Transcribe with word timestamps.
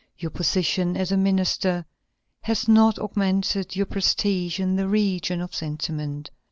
Your 0.17 0.31
position 0.31 0.97
as 0.97 1.11
a 1.11 1.15
minister 1.15 1.85
has 2.41 2.67
not 2.67 2.97
augmented 2.97 3.75
your 3.75 3.85
prestige 3.85 4.59
in 4.59 4.75
the 4.75 4.87
region 4.87 5.41
of 5.41 5.53
sentiment. 5.53 6.31